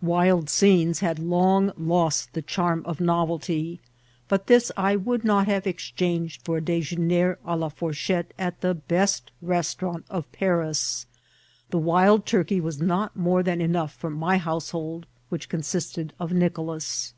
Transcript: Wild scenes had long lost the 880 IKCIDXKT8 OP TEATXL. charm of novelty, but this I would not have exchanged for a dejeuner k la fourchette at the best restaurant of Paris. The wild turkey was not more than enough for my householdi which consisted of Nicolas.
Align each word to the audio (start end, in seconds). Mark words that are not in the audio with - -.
Wild 0.00 0.48
scenes 0.48 1.00
had 1.00 1.18
long 1.18 1.70
lost 1.76 2.32
the 2.32 2.40
880 2.40 2.48
IKCIDXKT8 2.48 2.48
OP 2.48 2.48
TEATXL. 2.48 2.54
charm 2.54 2.82
of 2.86 3.00
novelty, 3.02 3.80
but 4.28 4.46
this 4.46 4.72
I 4.78 4.96
would 4.96 5.24
not 5.24 5.46
have 5.46 5.66
exchanged 5.66 6.40
for 6.42 6.56
a 6.56 6.62
dejeuner 6.62 7.34
k 7.36 7.40
la 7.52 7.68
fourchette 7.68 8.32
at 8.38 8.62
the 8.62 8.72
best 8.72 9.30
restaurant 9.42 10.06
of 10.08 10.32
Paris. 10.32 11.04
The 11.68 11.76
wild 11.78 12.24
turkey 12.24 12.62
was 12.62 12.80
not 12.80 13.14
more 13.14 13.42
than 13.42 13.60
enough 13.60 13.92
for 13.92 14.08
my 14.08 14.38
householdi 14.38 15.04
which 15.28 15.50
consisted 15.50 16.14
of 16.18 16.32
Nicolas. 16.32 17.12